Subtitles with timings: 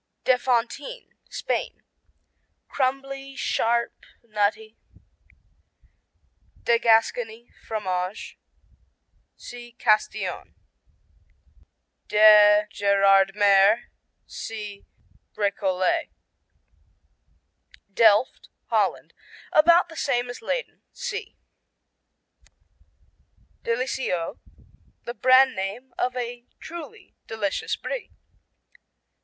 [0.23, 1.83] de Fontine Spain
[2.67, 3.93] Crumbly, sharp,
[4.23, 4.75] nutty.
[6.63, 8.39] de Gascony, Fromage
[9.35, 10.55] see Castillon.
[12.07, 13.81] de Gérardmer
[14.25, 14.87] see
[15.37, 16.09] Récollet.
[17.93, 19.13] Delft Holland
[19.51, 20.81] About the same as Leyden.
[20.91, 21.37] (See.)
[23.63, 24.39] Délicieux
[25.03, 28.09] The brand name of a truly delicious Brie.